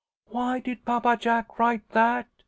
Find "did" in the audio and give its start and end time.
0.59-0.83